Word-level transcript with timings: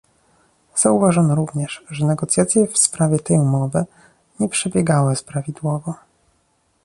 Zauważono 0.75 1.35
również, 1.35 1.83
że 1.89 2.05
negocjacje 2.05 2.67
w 2.67 2.77
sprawie 2.77 3.19
tej 3.19 3.37
umowy 3.37 3.85
nie 4.39 4.49
przebiegały 4.49 5.13
prawidłowo 5.27 5.93